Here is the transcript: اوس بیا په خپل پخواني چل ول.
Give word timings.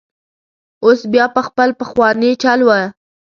اوس 0.85 0.99
بیا 1.13 1.25
په 1.35 1.41
خپل 1.47 1.69
پخواني 1.79 2.31
چل 2.43 2.59
ول. 2.67 2.83